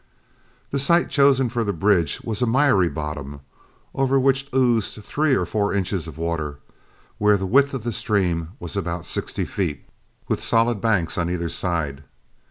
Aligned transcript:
The 0.71 0.79
site 0.79 1.11
chosen 1.11 1.47
for 1.47 1.63
the 1.63 1.71
bridge 1.73 2.21
was 2.21 2.41
a 2.41 2.47
miry 2.47 2.89
bottom 2.89 3.41
over 3.93 4.19
which 4.19 4.49
oozed 4.51 5.03
three 5.03 5.35
or 5.35 5.45
four 5.45 5.75
inches 5.75 6.07
of 6.07 6.17
water, 6.17 6.57
where 7.19 7.37
the 7.37 7.45
width 7.45 7.75
of 7.75 7.83
the 7.83 7.91
stream 7.93 8.53
was 8.59 8.75
about 8.75 9.05
sixty 9.05 9.45
feet, 9.45 9.83
with 10.27 10.41
solid 10.41 10.81
banks 10.81 11.19
on 11.19 11.29
either 11.29 11.49
side. 11.49 12.03